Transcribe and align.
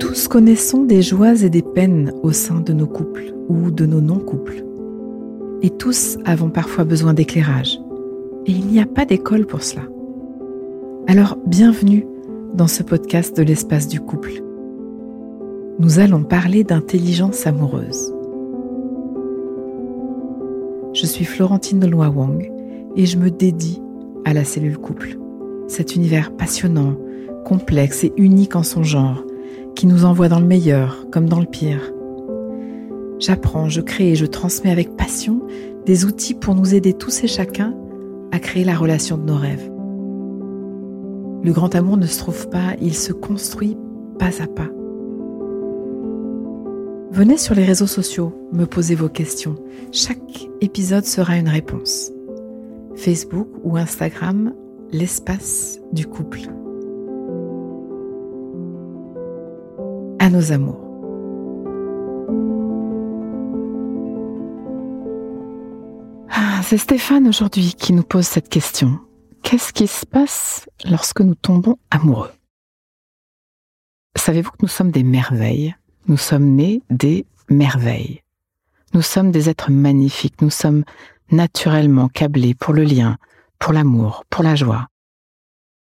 Tous 0.00 0.26
connaissons 0.26 0.82
des 0.82 1.02
joies 1.02 1.40
et 1.44 1.50
des 1.50 1.62
peines 1.62 2.12
au 2.24 2.32
sein 2.32 2.58
de 2.58 2.72
nos 2.72 2.88
couples 2.88 3.32
ou 3.48 3.70
de 3.70 3.86
nos 3.86 4.00
non-couples. 4.00 4.64
Et 5.62 5.70
tous 5.70 6.18
avons 6.24 6.50
parfois 6.50 6.82
besoin 6.82 7.14
d'éclairage. 7.14 7.80
Et 8.46 8.50
il 8.50 8.66
n'y 8.66 8.80
a 8.80 8.86
pas 8.86 9.04
d'école 9.04 9.46
pour 9.46 9.62
cela. 9.62 9.82
Alors 11.06 11.38
bienvenue 11.46 12.04
dans 12.54 12.66
ce 12.66 12.82
podcast 12.82 13.36
de 13.36 13.44
l'espace 13.44 13.86
du 13.86 14.00
couple. 14.00 14.42
Nous 15.78 16.00
allons 16.00 16.24
parler 16.24 16.64
d'intelligence 16.64 17.46
amoureuse. 17.46 18.12
Je 20.92 21.06
suis 21.06 21.24
Florentine 21.24 21.78
de 21.78 21.94
Wang 21.94 22.50
et 22.96 23.06
je 23.06 23.16
me 23.16 23.30
dédie 23.30 23.80
à 24.24 24.34
la 24.34 24.42
cellule 24.42 24.78
couple. 24.78 25.16
Cet 25.68 25.94
univers 25.94 26.32
passionnant, 26.32 26.96
complexe 27.44 28.04
et 28.04 28.12
unique 28.16 28.56
en 28.56 28.62
son 28.62 28.82
genre, 28.82 29.24
qui 29.74 29.86
nous 29.86 30.04
envoie 30.04 30.28
dans 30.28 30.40
le 30.40 30.46
meilleur 30.46 31.06
comme 31.10 31.28
dans 31.28 31.40
le 31.40 31.46
pire. 31.46 31.92
J'apprends, 33.18 33.68
je 33.68 33.80
crée 33.80 34.10
et 34.10 34.16
je 34.16 34.26
transmets 34.26 34.70
avec 34.70 34.96
passion 34.96 35.42
des 35.86 36.04
outils 36.04 36.34
pour 36.34 36.54
nous 36.54 36.74
aider 36.74 36.92
tous 36.92 37.24
et 37.24 37.28
chacun 37.28 37.74
à 38.32 38.38
créer 38.38 38.64
la 38.64 38.74
relation 38.74 39.16
de 39.16 39.24
nos 39.24 39.36
rêves. 39.36 39.70
Le 41.44 41.52
grand 41.52 41.74
amour 41.74 41.96
ne 41.96 42.06
se 42.06 42.18
trouve 42.18 42.48
pas, 42.48 42.74
il 42.80 42.94
se 42.94 43.12
construit 43.12 43.76
pas 44.18 44.42
à 44.42 44.46
pas. 44.46 44.68
Venez 47.10 47.36
sur 47.36 47.54
les 47.54 47.64
réseaux 47.64 47.86
sociaux, 47.86 48.32
me 48.52 48.64
poser 48.64 48.94
vos 48.94 49.08
questions. 49.08 49.56
Chaque 49.90 50.48
épisode 50.60 51.04
sera 51.04 51.36
une 51.36 51.48
réponse. 51.48 52.10
Facebook 52.96 53.48
ou 53.64 53.76
Instagram, 53.76 54.54
l'espace 54.92 55.78
du 55.92 56.06
couple. 56.06 56.48
Amours. 60.40 60.80
Ah, 66.30 66.62
c'est 66.62 66.78
Stéphane 66.78 67.28
aujourd'hui 67.28 67.74
qui 67.74 67.92
nous 67.92 68.02
pose 68.02 68.26
cette 68.26 68.48
question. 68.48 68.98
Qu'est-ce 69.42 69.72
qui 69.72 69.86
se 69.86 70.06
passe 70.06 70.68
lorsque 70.84 71.20
nous 71.20 71.34
tombons 71.34 71.78
amoureux? 71.90 72.32
Savez-vous 74.16 74.50
que 74.52 74.62
nous 74.62 74.68
sommes 74.68 74.90
des 74.90 75.02
merveilles? 75.02 75.74
Nous 76.06 76.16
sommes 76.16 76.54
nés 76.54 76.82
des 76.90 77.26
merveilles. 77.48 78.22
Nous 78.94 79.02
sommes 79.02 79.30
des 79.30 79.48
êtres 79.48 79.70
magnifiques, 79.70 80.42
nous 80.42 80.50
sommes 80.50 80.84
naturellement 81.30 82.08
câblés 82.08 82.54
pour 82.54 82.74
le 82.74 82.84
lien, 82.84 83.16
pour 83.58 83.72
l'amour, 83.72 84.24
pour 84.28 84.42
la 84.42 84.54
joie. 84.54 84.88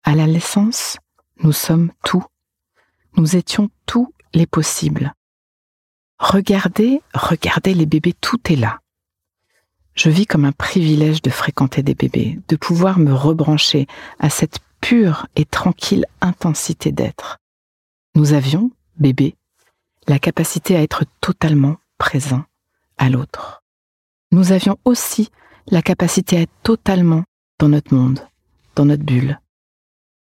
À 0.03 0.15
la 0.15 0.27
naissance, 0.27 0.97
nous 1.43 1.51
sommes 1.51 1.91
tout. 2.03 2.25
Nous 3.15 3.35
étions 3.35 3.69
tous 3.85 4.11
les 4.37 4.47
possibles. 4.47 5.13
Regardez, 6.19 7.01
regardez 7.13 7.73
les 7.73 7.85
bébés, 7.85 8.13
tout 8.13 8.39
est 8.51 8.55
là. 8.55 8.79
Je 9.95 10.09
vis 10.09 10.25
comme 10.25 10.45
un 10.45 10.51
privilège 10.51 11.21
de 11.21 11.29
fréquenter 11.29 11.83
des 11.83 11.95
bébés, 11.95 12.39
de 12.47 12.55
pouvoir 12.55 12.99
me 12.99 13.13
rebrancher 13.13 13.87
à 14.19 14.29
cette 14.29 14.59
pure 14.79 15.27
et 15.35 15.45
tranquille 15.45 16.05
intensité 16.21 16.91
d'être. 16.91 17.39
Nous 18.15 18.33
avions, 18.33 18.71
bébés, 18.97 19.35
la 20.07 20.19
capacité 20.19 20.75
à 20.75 20.81
être 20.81 21.03
totalement 21.19 21.77
présents 21.97 22.45
à 22.97 23.09
l'autre. 23.09 23.63
Nous 24.31 24.51
avions 24.51 24.77
aussi 24.85 25.31
la 25.67 25.81
capacité 25.81 26.37
à 26.37 26.41
être 26.41 26.53
totalement 26.63 27.23
dans 27.59 27.69
notre 27.69 27.93
monde, 27.93 28.25
dans 28.75 28.85
notre 28.85 29.03
bulle. 29.03 29.39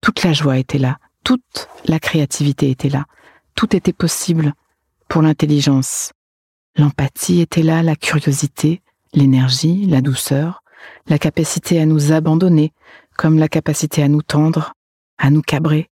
Toute 0.00 0.22
la 0.22 0.32
joie 0.32 0.58
était 0.58 0.78
là, 0.78 0.98
toute 1.24 1.68
la 1.86 1.98
créativité 1.98 2.70
était 2.70 2.90
là, 2.90 3.06
tout 3.54 3.74
était 3.74 3.92
possible 3.92 4.54
pour 5.08 5.22
l'intelligence. 5.22 6.12
L'empathie 6.76 7.40
était 7.40 7.62
là, 7.62 7.82
la 7.82 7.96
curiosité, 7.96 8.82
l'énergie, 9.12 9.86
la 9.86 10.00
douceur, 10.00 10.62
la 11.06 11.18
capacité 11.18 11.80
à 11.80 11.86
nous 11.86 12.12
abandonner, 12.12 12.72
comme 13.16 13.38
la 13.38 13.48
capacité 13.48 14.02
à 14.02 14.08
nous 14.08 14.22
tendre, 14.22 14.72
à 15.18 15.30
nous 15.30 15.42
cabrer. 15.42 15.88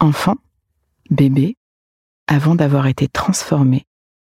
Enfant, 0.00 0.36
bébé, 1.10 1.56
avant 2.26 2.54
d'avoir 2.54 2.86
été 2.86 3.08
transformés, 3.08 3.86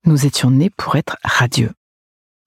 nous 0.05 0.25
étions 0.25 0.51
nés 0.51 0.69
pour 0.69 0.95
être 0.95 1.17
radieux, 1.23 1.71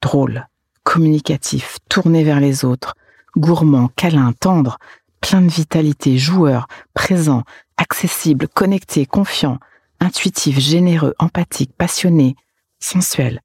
drôles, 0.01 0.47
communicatifs, 0.85 1.79
tournés 1.89 2.25
vers 2.25 2.41
les 2.41 2.65
autres, 2.65 2.95
gourmands, 3.37 3.89
câlins, 3.97 4.33
tendres, 4.33 4.79
plein 5.21 5.43
de 5.43 5.49
vitalité, 5.49 6.17
joueur, 6.17 6.69
présent, 6.95 7.43
accessible, 7.77 8.49
connecté, 8.49 9.07
confiant, 9.07 9.59
intuitif, 10.01 10.59
généreux, 10.59 11.15
empathique, 11.19 11.73
passionné, 11.77 12.35
sensuel. 12.79 13.41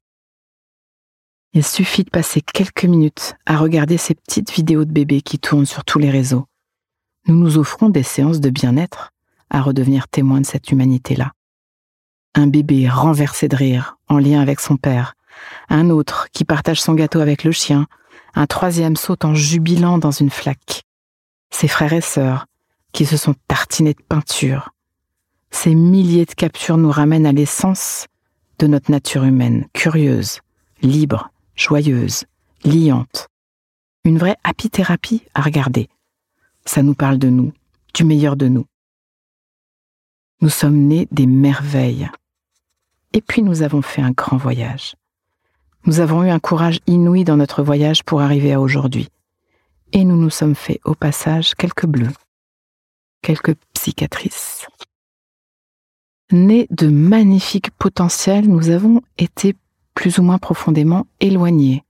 Il 1.52 1.64
suffit 1.64 2.04
de 2.04 2.10
passer 2.10 2.40
quelques 2.40 2.84
minutes 2.84 3.34
à 3.46 3.56
regarder 3.56 3.96
ces 3.96 4.14
petites 4.14 4.52
vidéos 4.52 4.84
de 4.84 4.92
bébés 4.92 5.22
qui 5.22 5.38
tournent 5.38 5.66
sur 5.66 5.84
tous 5.84 5.98
les 5.98 6.10
réseaux. 6.10 6.46
Nous 7.26 7.36
nous 7.36 7.58
offrons 7.58 7.88
des 7.88 8.02
séances 8.02 8.40
de 8.40 8.50
bien-être 8.50 9.12
à 9.50 9.62
redevenir 9.62 10.08
témoins 10.08 10.40
de 10.40 10.46
cette 10.46 10.70
humanité-là. 10.70 11.32
Un 12.34 12.46
bébé 12.46 12.88
renversé 12.88 13.48
de 13.48 13.56
rire 13.56 13.96
en 14.08 14.18
lien 14.18 14.40
avec 14.40 14.60
son 14.60 14.76
père, 14.76 15.14
un 15.68 15.90
autre 15.90 16.28
qui 16.32 16.44
partage 16.44 16.80
son 16.80 16.94
gâteau 16.94 17.20
avec 17.20 17.44
le 17.44 17.52
chien, 17.52 17.86
un 18.34 18.46
troisième 18.46 18.96
saute 18.96 19.24
en 19.24 19.34
jubilant 19.34 19.98
dans 19.98 20.10
une 20.10 20.30
flaque. 20.30 20.82
Ses 21.50 21.68
frères 21.68 21.94
et 21.94 22.02
sœurs 22.02 22.46
qui 22.92 23.06
se 23.06 23.16
sont 23.16 23.34
tartinés 23.48 23.94
de 23.94 24.02
peinture. 24.02 24.72
Ces 25.50 25.74
milliers 25.74 26.26
de 26.26 26.34
captures 26.34 26.76
nous 26.76 26.90
ramènent 26.90 27.26
à 27.26 27.32
l'essence 27.32 28.06
de 28.58 28.66
notre 28.66 28.90
nature 28.90 29.24
humaine, 29.24 29.66
curieuse, 29.72 30.40
libre, 30.82 31.30
joyeuse, 31.54 32.24
liante. 32.64 33.28
Une 34.04 34.18
vraie 34.18 34.36
apithérapie 34.44 35.22
à 35.34 35.42
regarder. 35.42 35.88
Ça 36.64 36.82
nous 36.82 36.94
parle 36.94 37.18
de 37.18 37.28
nous, 37.28 37.52
du 37.94 38.04
meilleur 38.04 38.36
de 38.36 38.48
nous. 38.48 38.66
Nous 40.40 40.50
sommes 40.50 40.76
nés 40.76 41.08
des 41.10 41.26
merveilles. 41.26 42.08
Et 43.12 43.20
puis 43.20 43.42
nous 43.42 43.62
avons 43.62 43.82
fait 43.82 44.02
un 44.02 44.10
grand 44.10 44.36
voyage. 44.36 44.94
Nous 45.86 46.00
avons 46.00 46.24
eu 46.24 46.30
un 46.30 46.40
courage 46.40 46.80
inouï 46.86 47.24
dans 47.24 47.36
notre 47.36 47.62
voyage 47.62 48.02
pour 48.02 48.20
arriver 48.20 48.52
à 48.52 48.60
aujourd'hui. 48.60 49.08
Et 49.92 50.04
nous 50.04 50.16
nous 50.16 50.30
sommes 50.30 50.56
fait 50.56 50.80
au 50.84 50.94
passage 50.94 51.54
quelques 51.54 51.86
bleus, 51.86 52.12
quelques 53.22 53.56
cicatrices. 53.76 54.66
Nés 56.32 56.66
de 56.70 56.88
magnifiques 56.88 57.70
potentiels, 57.70 58.48
nous 58.48 58.70
avons 58.70 59.00
été 59.16 59.54
plus 59.94 60.18
ou 60.18 60.22
moins 60.22 60.38
profondément 60.38 61.06
éloignés 61.20 61.84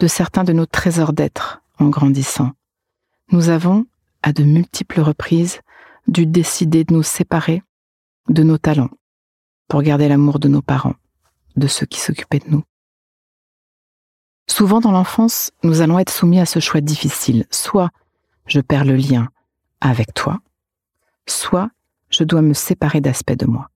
de 0.00 0.06
certains 0.06 0.42
de 0.42 0.54
nos 0.54 0.64
trésors 0.64 1.12
d'être 1.12 1.62
en 1.78 1.88
grandissant. 1.88 2.52
Nous 3.30 3.50
avons, 3.50 3.84
à 4.22 4.32
de 4.32 4.42
multiples 4.42 5.00
reprises, 5.00 5.60
dû 6.08 6.26
décider 6.26 6.84
de 6.84 6.94
nous 6.94 7.02
séparer 7.02 7.62
de 8.30 8.42
nos 8.42 8.56
talents 8.56 8.90
pour 9.68 9.82
garder 9.82 10.08
l'amour 10.08 10.38
de 10.38 10.48
nos 10.48 10.62
parents, 10.62 10.96
de 11.56 11.66
ceux 11.66 11.86
qui 11.86 12.00
s'occupaient 12.00 12.38
de 12.38 12.50
nous. 12.50 12.62
Souvent 14.46 14.80
dans 14.80 14.92
l'enfance, 14.92 15.52
nous 15.62 15.82
allons 15.82 15.98
être 15.98 16.12
soumis 16.12 16.40
à 16.40 16.46
ce 16.46 16.58
choix 16.58 16.80
difficile. 16.80 17.46
Soit 17.50 17.90
je 18.46 18.60
perds 18.60 18.84
le 18.84 18.96
lien 18.96 19.28
avec 19.80 20.14
toi, 20.14 20.40
soit 21.26 21.70
je 22.08 22.24
dois 22.24 22.42
me 22.42 22.54
séparer 22.54 23.00
d'aspects 23.00 23.32
de 23.32 23.46
moi. 23.46 23.70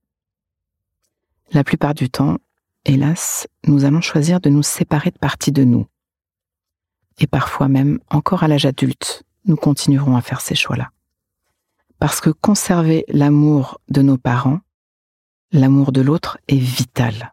La 1.52 1.64
plupart 1.64 1.94
du 1.94 2.10
temps, 2.10 2.36
hélas, 2.84 3.48
nous 3.66 3.84
allons 3.84 4.02
choisir 4.02 4.40
de 4.40 4.50
nous 4.50 4.62
séparer 4.62 5.10
de 5.10 5.18
parties 5.18 5.52
de 5.52 5.64
nous. 5.64 5.86
Et 7.18 7.26
parfois 7.26 7.68
même, 7.68 7.98
encore 8.10 8.42
à 8.42 8.48
l'âge 8.48 8.66
adulte, 8.66 9.22
nous 9.46 9.56
continuerons 9.56 10.14
à 10.16 10.20
faire 10.20 10.42
ces 10.42 10.54
choix-là. 10.54 10.90
Parce 11.98 12.20
que 12.20 12.30
conserver 12.30 13.04
l'amour 13.08 13.80
de 13.88 14.02
nos 14.02 14.18
parents, 14.18 14.60
l'amour 15.50 15.90
de 15.90 16.02
l'autre 16.02 16.38
est 16.48 16.58
vital. 16.58 17.32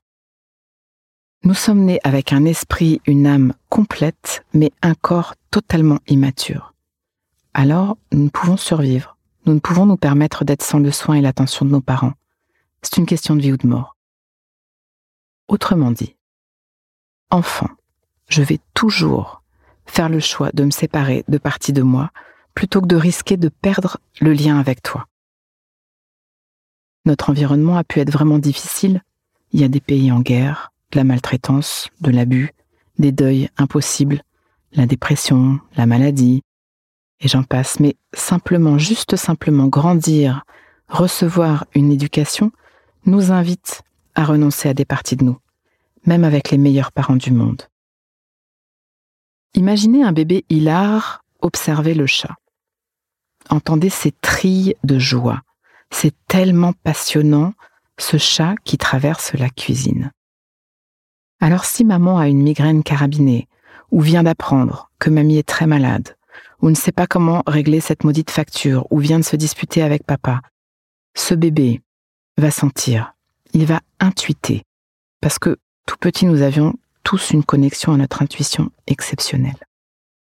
Nous 1.43 1.53
sommes 1.53 1.83
nés 1.83 1.99
avec 2.03 2.33
un 2.33 2.45
esprit, 2.45 3.01
une 3.05 3.27
âme 3.27 3.53
complète, 3.69 4.43
mais 4.53 4.71
un 4.81 4.95
corps 4.95 5.35
totalement 5.51 5.99
immature. 6.07 6.73
Alors, 7.53 7.97
nous 8.11 8.23
ne 8.23 8.29
pouvons 8.29 8.57
survivre. 8.57 9.17
Nous 9.45 9.53
ne 9.53 9.59
pouvons 9.59 9.85
nous 9.85 9.97
permettre 9.97 10.43
d'être 10.43 10.63
sans 10.63 10.79
le 10.79 10.91
soin 10.91 11.15
et 11.15 11.21
l'attention 11.21 11.65
de 11.65 11.71
nos 11.71 11.81
parents. 11.81 12.13
C'est 12.81 12.97
une 12.97 13.05
question 13.05 13.35
de 13.35 13.41
vie 13.41 13.51
ou 13.51 13.57
de 13.57 13.67
mort. 13.67 13.94
Autrement 15.47 15.91
dit, 15.91 16.15
enfant, 17.29 17.69
je 18.27 18.41
vais 18.41 18.59
toujours 18.73 19.43
faire 19.85 20.09
le 20.09 20.19
choix 20.19 20.49
de 20.53 20.63
me 20.63 20.71
séparer 20.71 21.23
de 21.27 21.37
parties 21.37 21.73
de 21.73 21.83
moi 21.83 22.11
plutôt 22.55 22.81
que 22.81 22.87
de 22.87 22.95
risquer 22.95 23.37
de 23.37 23.49
perdre 23.49 23.97
le 24.21 24.33
lien 24.33 24.59
avec 24.59 24.81
toi. 24.81 25.07
Notre 27.05 27.29
environnement 27.29 27.77
a 27.77 27.83
pu 27.83 27.99
être 27.99 28.11
vraiment 28.11 28.39
difficile. 28.39 29.03
Il 29.51 29.61
y 29.61 29.63
a 29.63 29.67
des 29.67 29.79
pays 29.79 30.11
en 30.11 30.21
guerre, 30.21 30.71
de 30.91 30.97
la 30.97 31.03
maltraitance, 31.03 31.89
de 32.01 32.09
l'abus, 32.09 32.51
des 32.97 33.11
deuils 33.11 33.49
impossibles, 33.57 34.23
la 34.73 34.85
dépression, 34.85 35.59
la 35.75 35.85
maladie, 35.85 36.41
Et 37.21 37.27
j'en 37.27 37.43
passe, 37.43 37.79
mais 37.79 37.95
simplement, 38.13 38.77
juste 38.77 39.15
simplement 39.15 39.67
grandir, 39.67 40.43
recevoir 40.89 41.65
une 41.73 41.91
éducation, 41.91 42.51
nous 43.05 43.31
invite 43.31 43.83
à 44.15 44.25
renoncer 44.25 44.69
à 44.69 44.73
des 44.73 44.85
parties 44.85 45.15
de 45.15 45.23
nous, 45.23 45.37
même 46.05 46.23
avec 46.23 46.51
les 46.51 46.57
meilleurs 46.57 46.91
parents 46.91 47.15
du 47.15 47.31
monde. 47.31 47.63
Imaginez 49.53 50.03
un 50.03 50.11
bébé 50.11 50.43
hilar 50.49 51.23
observer 51.41 51.93
le 51.93 52.07
chat. 52.07 52.35
Entendez 53.49 53.89
ses 53.89 54.11
trilles 54.11 54.75
de 54.83 54.99
joie. 54.99 55.41
C'est 55.91 56.15
tellement 56.27 56.73
passionnant, 56.73 57.53
ce 57.97 58.17
chat 58.17 58.55
qui 58.63 58.77
traverse 58.77 59.33
la 59.33 59.49
cuisine. 59.49 60.11
Alors 61.39 61.65
si 61.65 61.85
maman 61.85 62.17
a 62.17 62.27
une 62.27 62.41
migraine 62.41 62.83
carabinée, 62.83 63.47
ou 63.91 64.01
vient 64.01 64.23
d'apprendre 64.23 64.89
que 64.99 65.09
mamie 65.09 65.37
est 65.37 65.47
très 65.47 65.67
malade, 65.67 66.17
ou 66.61 66.69
ne 66.69 66.75
sait 66.75 66.91
pas 66.91 67.07
comment 67.07 67.43
régler 67.45 67.79
cette 67.79 68.03
maudite 68.03 68.31
facture, 68.31 68.87
ou 68.89 68.99
vient 68.99 69.19
de 69.19 69.23
se 69.23 69.35
disputer 69.35 69.81
avec 69.81 70.03
papa, 70.03 70.41
ce 71.15 71.33
bébé 71.33 71.81
va 72.37 72.51
sentir, 72.51 73.14
il 73.55 73.65
va 73.65 73.79
intuiter, 74.01 74.63
parce 75.21 75.39
que 75.39 75.57
tout 75.87 75.95
petit 75.97 76.25
nous 76.25 76.41
avions 76.41 76.73
tous 77.03 77.31
une 77.31 77.45
connexion 77.45 77.93
à 77.93 77.97
notre 77.97 78.21
intuition 78.21 78.69
exceptionnelle. 78.85 79.55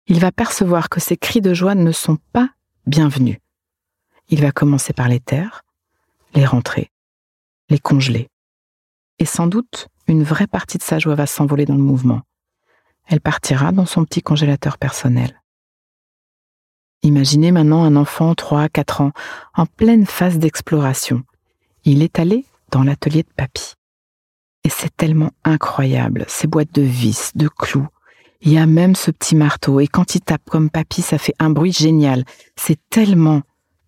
Il 0.09 0.19
va 0.19 0.33
percevoir 0.33 0.89
que 0.89 0.99
ces 0.99 1.17
cris 1.17 1.41
de 1.41 1.55
joie 1.55 1.77
ne 1.77 1.93
sont 1.93 2.19
pas 2.33 2.51
bienvenus. 2.85 3.39
Il 4.29 4.41
va 4.41 4.51
commencer 4.51 4.93
par 4.93 5.07
les 5.07 5.21
taire, 5.21 5.63
les 6.35 6.45
rentrer, 6.45 6.91
les 7.69 7.79
congeler. 7.79 8.29
Et 9.21 9.25
sans 9.25 9.47
doute, 9.47 9.87
une 10.09 10.25
vraie 10.25 10.49
partie 10.49 10.79
de 10.79 10.83
sa 10.83 10.99
joie 10.99 11.15
va 11.15 11.27
s'envoler 11.27 11.65
dans 11.65 11.77
le 11.77 11.81
mouvement. 11.81 12.23
Elle 13.07 13.21
partira 13.21 13.71
dans 13.71 13.87
son 13.87 14.05
petit 14.05 14.23
congélateur 14.23 14.79
personnel. 14.79 15.41
Imaginez 17.05 17.53
maintenant 17.53 17.85
un 17.85 17.95
enfant 17.95 18.33
3-4 18.33 19.03
ans 19.03 19.13
en 19.55 19.67
pleine 19.67 20.07
phase 20.07 20.39
d'exploration. 20.39 21.23
Il 21.85 22.03
est 22.03 22.19
allé 22.19 22.47
dans 22.73 22.83
l'atelier 22.83 23.23
de 23.23 23.33
papy. 23.37 23.75
Et 24.65 24.69
c'est 24.69 24.97
tellement 24.97 25.31
incroyable, 25.45 26.25
ces 26.27 26.49
boîtes 26.49 26.73
de 26.73 26.83
vis, 26.83 27.31
de 27.37 27.47
clous. 27.47 27.87
Il 28.41 28.53
y 28.53 28.59
a 28.59 28.67
même 28.67 28.97
ce 28.97 29.13
petit 29.13 29.37
marteau, 29.37 29.79
et 29.79 29.87
quand 29.87 30.17
il 30.17 30.21
tape 30.21 30.51
comme 30.51 30.71
papy, 30.71 31.03
ça 31.03 31.19
fait 31.19 31.35
un 31.39 31.51
bruit 31.51 31.73
génial. 31.73 32.25
C'est 32.57 32.81
tellement, 32.91 33.43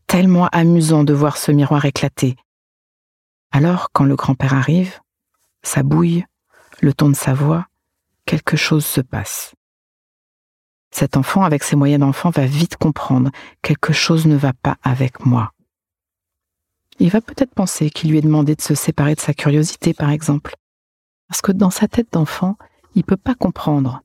tellement 0.06 0.46
amusant 0.52 1.02
de 1.02 1.12
voir 1.12 1.36
ce 1.38 1.50
miroir 1.50 1.84
éclater. 1.84 2.36
Alors, 3.50 3.88
quand 3.92 4.04
le 4.04 4.16
grand-père 4.16 4.54
arrive, 4.54 5.00
ça 5.62 5.82
bouille, 5.82 6.25
le 6.80 6.92
ton 6.92 7.08
de 7.08 7.16
sa 7.16 7.34
voix, 7.34 7.66
quelque 8.26 8.56
chose 8.56 8.84
se 8.84 9.00
passe. 9.00 9.54
Cet 10.90 11.16
enfant, 11.16 11.42
avec 11.42 11.64
ses 11.64 11.75
moyens 11.75 12.00
d'enfant, 12.00 12.30
va 12.30 12.46
vite 12.46 12.76
comprendre 12.76 13.30
quelque 13.62 13.92
chose 13.92 14.26
ne 14.26 14.37
va 14.37 14.52
pas 14.52 14.76
avec 14.82 15.25
moi. 15.25 15.53
Il 17.00 17.11
va 17.11 17.20
peut-être 17.20 17.55
penser 17.55 17.91
qu'il 17.91 18.11
lui 18.11 18.19
est 18.19 18.23
demandé 18.23 18.55
de 18.55 18.61
se 18.61 18.75
séparer 18.75 19.14
de 19.14 19.20
sa 19.20 19.35
curiosité, 19.35 19.94
par 19.94 20.11
exemple. 20.11 20.55
Parce 21.29 21.43
que 21.43 21.52
dans 21.52 21.70
sa 21.70 21.88
tête 21.88 22.12
d'enfant, 22.12 22.56
il 22.94 23.05
peut 23.05 23.17
pas 23.17 23.35
comprendre 23.35 24.02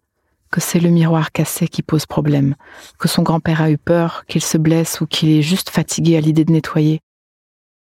que 0.52 0.62
c'est 0.62 0.80
le 0.80 0.90
miroir 0.90 1.32
cassé 1.32 1.68
qui 1.68 1.84
pose 1.84 2.06
problème, 2.06 2.56
que 2.98 3.08
son 3.08 3.22
grand-père 3.22 3.62
a 3.62 3.70
eu 3.70 3.78
peur, 3.78 4.26
qu'il 4.26 4.44
se 4.44 4.58
blesse 4.58 5.02
ou 5.02 5.06
qu'il 5.06 5.30
est 5.30 5.44
juste 5.44 5.70
fatigué 5.70 6.18
à 6.18 6.22
l'idée 6.22 6.46
de 6.46 6.52
nettoyer. 6.52 7.02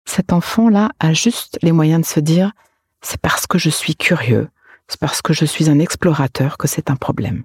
Cet 0.06 0.34
enfant-là 0.34 0.90
a 1.00 1.14
juste 1.14 1.60
les 1.62 1.72
moyens 1.72 2.02
de 2.02 2.08
se 2.08 2.20
dire 2.20 2.54
c'est 3.02 3.22
parce 3.22 3.46
que 3.46 3.60
je 3.60 3.70
suis 3.70 3.96
curieux, 3.96 4.50
c'est 4.88 5.00
parce 5.00 5.22
que 5.22 5.34
je 5.34 5.46
suis 5.46 5.70
un 5.70 5.80
explorateur 5.80 6.58
que 6.58 6.68
c'est 6.68 6.90
un 6.90 6.96
problème. 6.96 7.44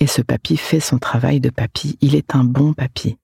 Et 0.00 0.06
ce 0.06 0.22
papy 0.22 0.56
fait 0.56 0.80
son 0.80 0.98
travail 0.98 1.40
de 1.40 1.50
papy, 1.50 1.96
il 2.00 2.14
est 2.14 2.34
un 2.34 2.44
bon 2.44 2.72
papy. 2.72 3.16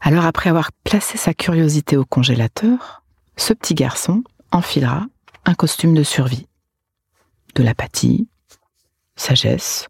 Alors 0.00 0.24
après 0.24 0.50
avoir 0.50 0.72
placé 0.72 1.18
sa 1.18 1.34
curiosité 1.34 1.96
au 1.96 2.04
congélateur, 2.04 3.02
ce 3.36 3.52
petit 3.52 3.74
garçon 3.74 4.24
enfilera 4.50 5.06
un 5.44 5.54
costume 5.54 5.94
de 5.94 6.02
survie. 6.02 6.46
De 7.54 7.62
l'apathie, 7.62 8.26
sagesse, 9.16 9.88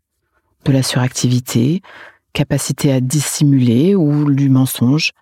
de 0.65 0.73
la 0.73 0.83
suractivité, 0.83 1.81
capacité 2.33 2.93
à 2.93 3.01
dissimuler 3.01 3.95
ou 3.95 4.33
du 4.33 4.49
mensonge, 4.49 5.12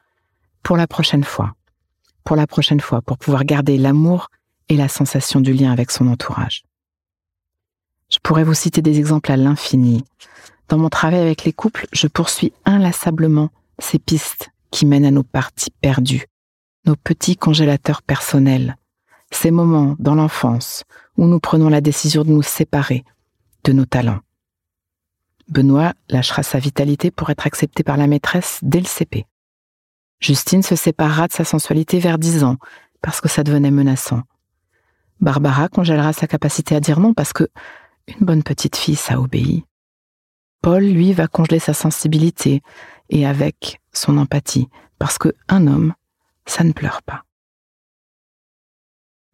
pour 0.62 0.76
la 0.76 0.87
prochaine 0.87 1.25
fois. 1.25 1.55
Pour 2.25 2.37
la 2.37 2.46
prochaine 2.46 2.81
fois, 2.81 3.02
pour 3.02 3.19
pouvoir 3.19 3.44
garder 3.44 3.79
l'amour 3.79 4.29
et 4.69 4.76
la 4.76 4.88
sensation 4.88 5.41
du 5.41 5.52
lien 5.52 5.70
avec 5.73 5.91
son 5.91 6.08
entourage. 6.08 6.64
Je 8.11 8.19
pourrais 8.23 8.44
vous 8.44 8.55
citer 8.55 8.82
des 8.82 8.99
exemples 8.99 9.32
à 9.32 9.37
l'infini. 9.37 10.05
Dans 10.69 10.79
mon 10.79 10.88
travail 10.88 11.20
avec 11.20 11.44
les 11.44 11.52
couples, 11.52 11.87
je 11.93 12.06
poursuis 12.06 12.52
inlassablement 12.64 13.50
ces 13.79 13.99
pistes 13.99 14.50
qui 14.70 14.87
mènent 14.87 15.05
à 15.05 15.11
nos 15.11 15.23
parties 15.23 15.73
perdues, 15.81 16.26
nos 16.87 16.97
petits 16.97 17.37
congélateurs 17.37 18.03
personnels, 18.03 18.76
ces 19.31 19.50
moments 19.50 19.97
dans 19.99 20.15
l'enfance 20.15 20.85
où 21.17 21.26
nous 21.26 21.41
prenons 21.41 21.69
la 21.69 21.81
décision 21.81 22.23
de 22.25 22.31
nous 22.31 22.43
séparer 22.43 23.05
de 23.65 23.73
nos 23.73 23.85
talents. 23.85 24.20
Benoît 25.49 25.94
lâchera 26.09 26.43
sa 26.43 26.59
vitalité 26.59 27.11
pour 27.11 27.31
être 27.31 27.47
accepté 27.47 27.82
par 27.82 27.97
la 27.97 28.06
maîtresse 28.06 28.61
dès 28.62 28.81
le 28.81 28.87
CP. 28.87 29.26
Justine 30.20 30.62
se 30.62 30.76
séparera 30.76 31.29
de 31.29 31.32
sa 31.32 31.44
sensualité 31.44 31.99
vers 31.99 32.19
10 32.19 32.44
ans 32.44 32.56
parce 33.00 33.20
que 33.20 33.29
ça 33.29 33.44
devenait 33.44 33.70
menaçant. 33.70 34.23
Barbara 35.20 35.69
congélera 35.69 36.12
sa 36.12 36.26
capacité 36.26 36.75
à 36.75 36.81
dire 36.81 37.00
non 37.00 37.15
parce 37.15 37.32
que 37.32 37.49
une 38.09 38.26
bonne 38.26 38.43
petite 38.43 38.76
fille, 38.76 38.97
ça 38.97 39.20
obéit. 39.20 39.65
Paul, 40.62 40.84
lui, 40.84 41.12
va 41.12 41.28
congeler 41.28 41.58
sa 41.58 41.75
sensibilité 41.75 42.62
et 43.10 43.26
avec 43.26 43.81
son 43.93 44.19
empathie 44.19 44.69
parce 44.99 45.19
que 45.19 45.34
un 45.49 45.66
homme, 45.66 45.94
ça 46.46 46.64
ne 46.64 46.72
pleure 46.72 47.02
pas. 47.02 47.25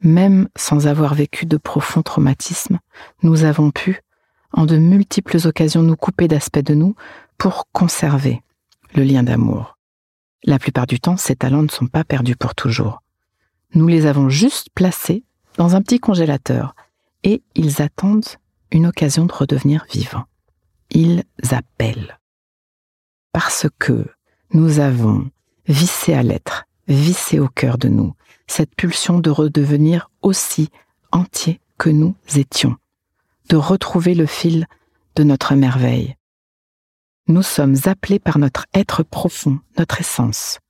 Même 0.00 0.48
sans 0.56 0.86
avoir 0.86 1.14
vécu 1.14 1.46
de 1.46 1.56
profonds 1.56 2.02
traumatismes, 2.02 2.78
nous 3.22 3.44
avons 3.44 3.70
pu, 3.70 4.00
en 4.52 4.66
de 4.66 4.76
multiples 4.76 5.38
occasions, 5.46 5.82
nous 5.82 5.96
couper 5.96 6.28
d'aspects 6.28 6.58
de 6.58 6.74
nous 6.74 6.94
pour 7.38 7.68
conserver 7.72 8.42
le 8.94 9.02
lien 9.02 9.22
d'amour. 9.22 9.78
La 10.44 10.58
plupart 10.58 10.86
du 10.86 11.00
temps, 11.00 11.16
ces 11.16 11.36
talents 11.36 11.62
ne 11.62 11.68
sont 11.68 11.86
pas 11.86 12.04
perdus 12.04 12.36
pour 12.36 12.54
toujours. 12.54 13.02
Nous 13.74 13.88
les 13.88 14.04
avons 14.04 14.28
juste 14.28 14.68
placés 14.74 15.24
dans 15.56 15.74
un 15.74 15.80
petit 15.80 15.98
congélateur 15.98 16.74
et 17.22 17.42
ils 17.54 17.80
attendent 17.80 18.26
une 18.70 18.86
occasion 18.86 19.24
de 19.24 19.32
redevenir 19.32 19.86
vivants. 19.90 20.26
Ils 20.94 21.24
appellent. 21.50 22.18
Parce 23.32 23.66
que 23.78 24.06
nous 24.52 24.78
avons 24.78 25.30
vissé 25.66 26.14
à 26.14 26.22
l'être, 26.22 26.64
vissé 26.88 27.38
au 27.40 27.48
cœur 27.48 27.78
de 27.78 27.88
nous, 27.88 28.14
cette 28.46 28.74
pulsion 28.74 29.18
de 29.18 29.30
redevenir 29.30 30.10
aussi 30.22 30.70
entier 31.10 31.60
que 31.78 31.90
nous 31.90 32.14
étions, 32.36 32.76
de 33.50 33.56
retrouver 33.56 34.14
le 34.14 34.26
fil 34.26 34.66
de 35.16 35.24
notre 35.24 35.54
merveille. 35.54 36.16
Nous 37.26 37.42
sommes 37.42 37.76
appelés 37.86 38.18
par 38.18 38.38
notre 38.38 38.66
être 38.74 39.02
profond, 39.02 39.58
notre 39.78 40.00
essence, 40.00 40.60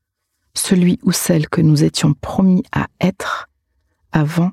celui 0.54 0.99
ou 1.02 1.12
celle 1.12 1.49
que 1.49 1.60
nous 1.60 1.84
étions 1.84 2.14
promis 2.14 2.62
à 2.72 2.87
être 3.00 3.49
avant 4.12 4.52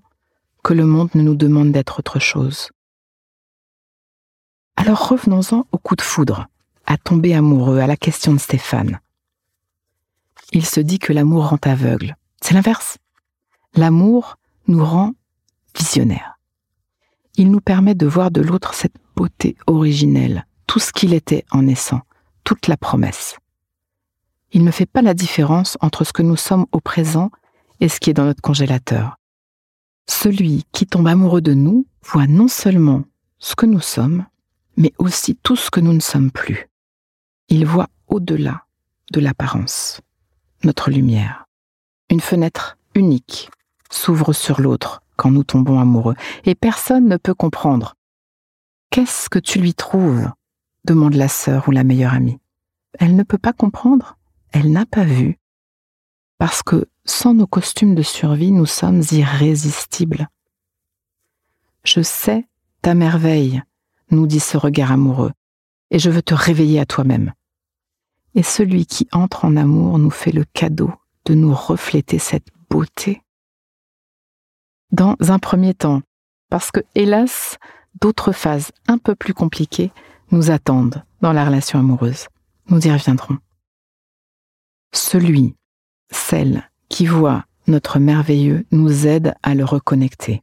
que 0.63 0.73
le 0.73 0.85
monde 0.85 1.13
ne 1.15 1.21
nous 1.21 1.35
demande 1.35 1.71
d'être 1.71 1.99
autre 1.99 2.19
chose. 2.19 2.71
Alors 4.81 5.09
revenons-en 5.09 5.67
au 5.71 5.77
coup 5.77 5.95
de 5.95 6.01
foudre, 6.01 6.47
à 6.87 6.97
tomber 6.97 7.35
amoureux, 7.35 7.77
à 7.77 7.85
la 7.85 7.95
question 7.95 8.33
de 8.33 8.39
Stéphane. 8.39 8.99
Il 10.53 10.65
se 10.65 10.79
dit 10.79 10.97
que 10.97 11.13
l'amour 11.13 11.49
rend 11.49 11.59
aveugle. 11.61 12.15
C'est 12.41 12.55
l'inverse. 12.55 12.97
L'amour 13.75 14.39
nous 14.67 14.83
rend 14.83 15.13
visionnaires. 15.77 16.39
Il 17.35 17.51
nous 17.51 17.61
permet 17.61 17.93
de 17.93 18.07
voir 18.07 18.31
de 18.31 18.41
l'autre 18.41 18.73
cette 18.73 18.95
beauté 19.15 19.55
originelle, 19.67 20.47
tout 20.65 20.79
ce 20.79 20.91
qu'il 20.91 21.13
était 21.13 21.45
en 21.51 21.61
naissant, 21.61 22.01
toute 22.43 22.65
la 22.65 22.75
promesse. 22.75 23.37
Il 24.51 24.63
ne 24.63 24.71
fait 24.71 24.87
pas 24.87 25.03
la 25.03 25.13
différence 25.13 25.77
entre 25.81 26.05
ce 26.05 26.11
que 26.11 26.23
nous 26.23 26.37
sommes 26.37 26.65
au 26.71 26.79
présent 26.79 27.29
et 27.81 27.87
ce 27.87 27.99
qui 27.99 28.09
est 28.09 28.15
dans 28.15 28.25
notre 28.25 28.41
congélateur. 28.41 29.19
Celui 30.09 30.65
qui 30.71 30.87
tombe 30.87 31.05
amoureux 31.05 31.41
de 31.41 31.53
nous 31.53 31.85
voit 32.03 32.25
non 32.25 32.47
seulement 32.47 33.03
ce 33.37 33.55
que 33.55 33.67
nous 33.67 33.79
sommes, 33.79 34.25
mais 34.77 34.93
aussi 34.97 35.35
tout 35.35 35.55
ce 35.55 35.69
que 35.71 35.79
nous 35.79 35.93
ne 35.93 35.99
sommes 35.99 36.31
plus. 36.31 36.69
Il 37.49 37.65
voit 37.65 37.89
au-delà 38.07 38.65
de 39.11 39.19
l'apparence, 39.19 40.01
notre 40.63 40.89
lumière, 40.89 41.45
une 42.09 42.21
fenêtre 42.21 42.77
unique 42.95 43.49
s'ouvre 43.89 44.33
sur 44.33 44.61
l'autre 44.61 45.01
quand 45.17 45.31
nous 45.31 45.43
tombons 45.43 45.79
amoureux, 45.79 46.15
et 46.45 46.55
personne 46.55 47.07
ne 47.07 47.17
peut 47.17 47.33
comprendre. 47.33 47.95
Qu'est-ce 48.89 49.29
que 49.29 49.39
tu 49.39 49.59
lui 49.59 49.73
trouves? 49.73 50.29
demande 50.83 51.13
la 51.13 51.27
sœur 51.27 51.67
ou 51.67 51.71
la 51.71 51.83
meilleure 51.83 52.13
amie. 52.13 52.39
Elle 52.97 53.15
ne 53.15 53.21
peut 53.21 53.37
pas 53.37 53.53
comprendre, 53.53 54.17
elle 54.51 54.71
n'a 54.71 54.87
pas 54.87 55.03
vu, 55.03 55.37
parce 56.39 56.63
que 56.63 56.87
sans 57.05 57.35
nos 57.35 57.45
costumes 57.45 57.93
de 57.93 58.01
survie, 58.01 58.51
nous 58.51 58.65
sommes 58.65 59.03
irrésistibles. 59.11 60.27
Je 61.83 62.01
sais 62.01 62.47
ta 62.81 62.95
merveille, 62.95 63.61
nous 64.11 64.27
dit 64.27 64.39
ce 64.39 64.57
regard 64.57 64.91
amoureux, 64.91 65.31
et 65.89 65.99
je 65.99 66.09
veux 66.09 66.21
te 66.21 66.33
réveiller 66.33 66.79
à 66.79 66.85
toi-même. 66.85 67.33
Et 68.35 68.43
celui 68.43 68.85
qui 68.85 69.07
entre 69.11 69.45
en 69.45 69.57
amour 69.57 69.99
nous 69.99 70.09
fait 70.09 70.31
le 70.31 70.45
cadeau 70.45 70.93
de 71.25 71.33
nous 71.33 71.53
refléter 71.53 72.19
cette 72.19 72.47
beauté. 72.69 73.21
Dans 74.91 75.15
un 75.19 75.39
premier 75.39 75.73
temps, 75.73 76.01
parce 76.49 76.71
que 76.71 76.81
hélas, 76.95 77.57
d'autres 77.99 78.31
phases 78.31 78.71
un 78.87 78.97
peu 78.97 79.15
plus 79.15 79.33
compliquées 79.33 79.91
nous 80.31 80.51
attendent 80.51 81.03
dans 81.21 81.33
la 81.33 81.45
relation 81.45 81.79
amoureuse. 81.79 82.27
Nous 82.69 82.87
y 82.87 82.91
reviendrons. 82.91 83.37
Celui, 84.93 85.55
celle 86.09 86.69
qui 86.89 87.05
voit 87.05 87.45
notre 87.67 87.99
merveilleux 87.99 88.65
nous 88.71 89.07
aide 89.07 89.33
à 89.43 89.55
le 89.55 89.63
reconnecter. 89.63 90.41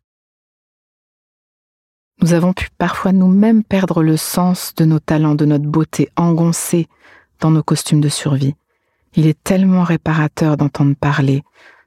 Nous 2.20 2.32
avons 2.32 2.52
pu 2.52 2.68
parfois 2.78 3.12
nous-mêmes 3.12 3.62
perdre 3.62 4.02
le 4.02 4.16
sens 4.16 4.74
de 4.74 4.84
nos 4.84 4.98
talents, 4.98 5.36
de 5.36 5.44
notre 5.44 5.66
beauté, 5.66 6.10
engoncés 6.16 6.88
dans 7.38 7.52
nos 7.52 7.62
costumes 7.62 8.00
de 8.00 8.08
survie. 8.08 8.56
Il 9.14 9.26
est 9.26 9.40
tellement 9.44 9.84
réparateur 9.84 10.56
d'entendre 10.56 10.96
parler 10.96 11.42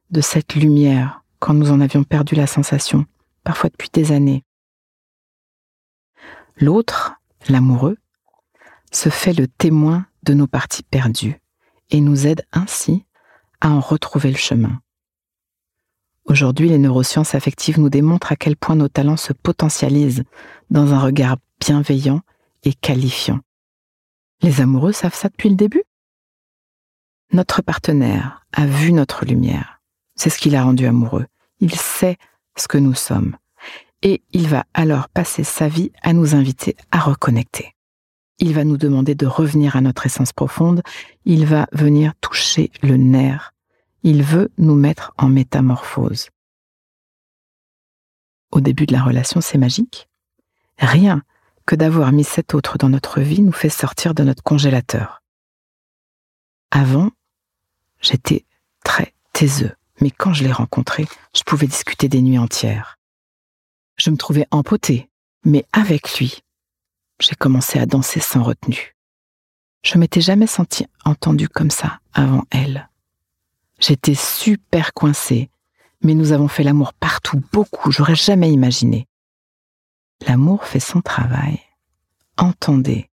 de 0.09 0.21
cette 0.21 0.55
lumière 0.55 1.23
quand 1.39 1.53
nous 1.53 1.71
en 1.71 1.81
avions 1.81 2.03
perdu 2.03 2.35
la 2.35 2.47
sensation, 2.47 3.05
parfois 3.43 3.69
depuis 3.69 3.89
des 3.91 4.13
années. 4.13 4.43
L'autre, 6.57 7.15
l'amoureux, 7.49 7.97
se 8.91 9.09
fait 9.09 9.33
le 9.33 9.47
témoin 9.47 10.05
de 10.23 10.33
nos 10.33 10.47
parties 10.47 10.83
perdues 10.83 11.41
et 11.89 11.99
nous 11.99 12.27
aide 12.27 12.45
ainsi 12.53 13.05
à 13.59 13.69
en 13.69 13.79
retrouver 13.79 14.31
le 14.31 14.37
chemin. 14.37 14.79
Aujourd'hui, 16.25 16.69
les 16.69 16.77
neurosciences 16.77 17.35
affectives 17.35 17.79
nous 17.79 17.89
démontrent 17.89 18.31
à 18.31 18.35
quel 18.35 18.55
point 18.55 18.75
nos 18.75 18.87
talents 18.87 19.17
se 19.17 19.33
potentialisent 19.33 20.23
dans 20.69 20.93
un 20.93 20.99
regard 20.99 21.37
bienveillant 21.59 22.21
et 22.63 22.73
qualifiant. 22.73 23.39
Les 24.41 24.61
amoureux 24.61 24.93
savent 24.93 25.15
ça 25.15 25.29
depuis 25.29 25.49
le 25.49 25.55
début? 25.55 25.83
Notre 27.33 27.61
partenaire 27.61 28.45
a 28.53 28.65
vu 28.65 28.91
notre 28.91 29.25
lumière. 29.25 29.81
C'est 30.15 30.29
ce 30.29 30.39
qui 30.39 30.49
l'a 30.49 30.63
rendu 30.63 30.85
amoureux. 30.85 31.25
Il 31.59 31.75
sait 31.75 32.17
ce 32.57 32.67
que 32.67 32.77
nous 32.77 32.93
sommes. 32.93 33.37
Et 34.01 34.21
il 34.31 34.47
va 34.47 34.65
alors 34.73 35.09
passer 35.09 35.43
sa 35.43 35.67
vie 35.67 35.91
à 36.01 36.13
nous 36.13 36.35
inviter 36.35 36.75
à 36.91 36.99
reconnecter. 36.99 37.73
Il 38.39 38.53
va 38.53 38.63
nous 38.63 38.77
demander 38.77 39.15
de 39.15 39.27
revenir 39.27 39.75
à 39.75 39.81
notre 39.81 40.07
essence 40.07 40.33
profonde. 40.33 40.81
Il 41.25 41.45
va 41.45 41.67
venir 41.71 42.13
toucher 42.19 42.71
le 42.81 42.97
nerf 42.97 43.53
il 44.03 44.23
veut 44.23 44.51
nous 44.57 44.75
mettre 44.75 45.13
en 45.17 45.29
métamorphose. 45.29 46.29
Au 48.51 48.59
début 48.59 48.85
de 48.85 48.93
la 48.93 49.03
relation, 49.03 49.41
c'est 49.41 49.57
magique. 49.57 50.09
Rien 50.77 51.23
que 51.65 51.75
d'avoir 51.75 52.11
mis 52.11 52.23
cet 52.23 52.53
autre 52.53 52.77
dans 52.77 52.89
notre 52.89 53.21
vie 53.21 53.41
nous 53.41 53.51
fait 53.51 53.69
sortir 53.69 54.13
de 54.13 54.23
notre 54.23 54.43
congélateur. 54.43 55.21
Avant, 56.71 57.11
j'étais 58.01 58.45
très 58.83 59.13
taiseux, 59.33 59.73
mais 60.01 60.11
quand 60.11 60.33
je 60.33 60.43
l'ai 60.43 60.51
rencontré, 60.51 61.07
je 61.35 61.43
pouvais 61.43 61.67
discuter 61.67 62.09
des 62.09 62.21
nuits 62.21 62.39
entières. 62.39 62.97
Je 63.97 64.09
me 64.09 64.17
trouvais 64.17 64.47
empotée, 64.51 65.09
mais 65.45 65.65
avec 65.73 66.17
lui, 66.17 66.41
j'ai 67.19 67.35
commencé 67.35 67.79
à 67.79 67.85
danser 67.85 68.19
sans 68.19 68.41
retenue. 68.41 68.95
Je 69.83 69.97
m'étais 69.97 70.21
jamais 70.21 70.47
sentie 70.47 70.87
entendue 71.05 71.49
comme 71.49 71.71
ça 71.71 71.99
avant 72.13 72.43
elle. 72.49 72.89
J'étais 73.81 74.15
super 74.15 74.93
coincée, 74.93 75.49
mais 76.03 76.13
nous 76.13 76.31
avons 76.31 76.47
fait 76.47 76.63
l'amour 76.63 76.93
partout, 76.93 77.41
beaucoup, 77.51 77.91
j'aurais 77.91 78.15
jamais 78.15 78.51
imaginé. 78.51 79.07
L'amour 80.27 80.65
fait 80.65 80.79
son 80.79 81.01
travail. 81.01 81.59
Entendez. 82.37 83.09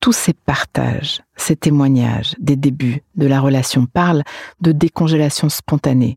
Tous 0.00 0.12
ces 0.12 0.32
partages, 0.32 1.22
ces 1.36 1.56
témoignages 1.56 2.34
des 2.38 2.56
débuts 2.56 3.02
de 3.16 3.26
la 3.26 3.40
relation 3.40 3.86
parlent 3.86 4.22
de 4.60 4.72
décongélation 4.72 5.48
spontanée. 5.48 6.16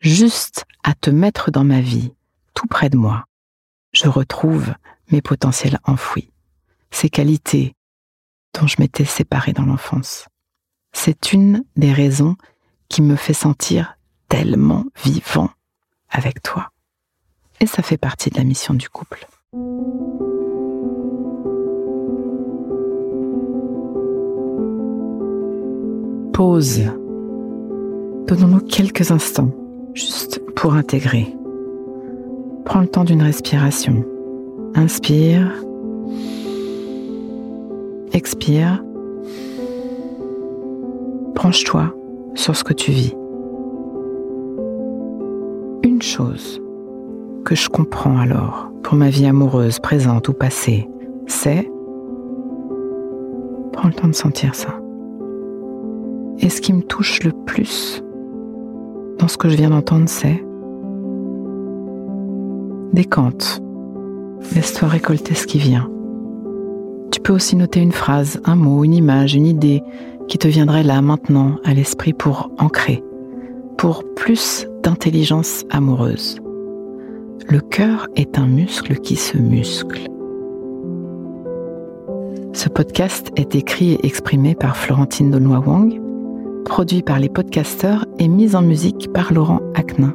Juste 0.00 0.64
à 0.82 0.94
te 0.94 1.10
mettre 1.10 1.50
dans 1.50 1.64
ma 1.64 1.80
vie, 1.80 2.14
tout 2.54 2.66
près 2.66 2.88
de 2.88 2.96
moi, 2.96 3.24
je 3.92 4.08
retrouve 4.08 4.72
mes 5.10 5.20
potentiels 5.20 5.78
enfouis, 5.84 6.30
ces 6.90 7.10
qualités 7.10 7.74
dont 8.58 8.66
je 8.66 8.76
m'étais 8.78 9.04
séparée 9.04 9.52
dans 9.52 9.66
l'enfance. 9.66 10.26
C'est 10.92 11.32
une 11.32 11.64
des 11.76 11.92
raisons 11.92 12.36
qui 12.90 13.00
me 13.00 13.16
fait 13.16 13.32
sentir 13.32 13.96
tellement 14.28 14.84
vivant 15.02 15.48
avec 16.10 16.42
toi. 16.42 16.70
Et 17.60 17.66
ça 17.66 17.82
fait 17.82 17.96
partie 17.96 18.30
de 18.30 18.36
la 18.36 18.44
mission 18.44 18.74
du 18.74 18.90
couple. 18.90 19.26
Pause. 26.32 26.82
Donnons-nous 28.26 28.60
quelques 28.60 29.10
instants, 29.10 29.50
juste 29.94 30.40
pour 30.54 30.74
intégrer. 30.74 31.34
Prends 32.64 32.80
le 32.80 32.88
temps 32.88 33.04
d'une 33.04 33.22
respiration. 33.22 34.04
Inspire. 34.74 35.52
Expire. 38.12 38.82
Branche-toi 41.34 41.94
sur 42.34 42.56
ce 42.56 42.64
que 42.64 42.72
tu 42.72 42.90
vis. 42.90 43.14
Une 45.82 46.02
chose 46.02 46.60
que 47.44 47.54
je 47.54 47.68
comprends 47.68 48.18
alors 48.18 48.70
pour 48.82 48.94
ma 48.94 49.08
vie 49.08 49.26
amoureuse, 49.26 49.78
présente 49.78 50.28
ou 50.28 50.32
passée, 50.32 50.88
c'est... 51.26 51.70
Prends 53.72 53.88
le 53.88 53.94
temps 53.94 54.08
de 54.08 54.14
sentir 54.14 54.54
ça. 54.54 54.80
Et 56.38 56.48
ce 56.48 56.60
qui 56.60 56.72
me 56.72 56.82
touche 56.82 57.22
le 57.22 57.32
plus 57.32 58.02
dans 59.18 59.28
ce 59.28 59.36
que 59.36 59.48
je 59.48 59.56
viens 59.56 59.70
d'entendre, 59.70 60.08
c'est... 60.08 60.42
Décante. 62.92 63.62
Laisse-toi 64.54 64.88
récolter 64.88 65.34
ce 65.34 65.46
qui 65.46 65.58
vient. 65.58 65.88
Tu 67.12 67.20
peux 67.20 67.32
aussi 67.32 67.54
noter 67.54 67.80
une 67.80 67.92
phrase, 67.92 68.40
un 68.44 68.56
mot, 68.56 68.82
une 68.82 68.94
image, 68.94 69.34
une 69.34 69.46
idée 69.46 69.82
qui 70.30 70.38
te 70.38 70.48
viendrait 70.48 70.84
là 70.84 71.02
maintenant 71.02 71.56
à 71.64 71.74
l'esprit 71.74 72.12
pour 72.12 72.50
ancrer, 72.58 73.02
pour 73.76 74.04
plus 74.14 74.66
d'intelligence 74.82 75.64
amoureuse. 75.70 76.38
Le 77.48 77.58
cœur 77.58 78.06
est 78.14 78.38
un 78.38 78.46
muscle 78.46 78.94
qui 79.00 79.16
se 79.16 79.36
muscle. 79.36 80.08
Ce 82.52 82.68
podcast 82.68 83.32
est 83.36 83.56
écrit 83.56 83.94
et 83.94 84.06
exprimé 84.06 84.54
par 84.54 84.76
Florentine 84.76 85.32
Donois 85.32 85.64
Wang, 85.66 86.00
produit 86.64 87.02
par 87.02 87.18
les 87.18 87.28
podcasteurs 87.28 88.06
et 88.20 88.28
mis 88.28 88.54
en 88.54 88.62
musique 88.62 89.12
par 89.12 89.32
Laurent 89.32 89.60
Aknin. 89.74 90.14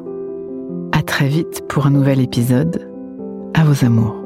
À 0.92 1.02
très 1.02 1.28
vite 1.28 1.62
pour 1.68 1.86
un 1.86 1.90
nouvel 1.90 2.20
épisode. 2.20 2.88
À 3.52 3.64
vos 3.64 3.84
amours. 3.84 4.25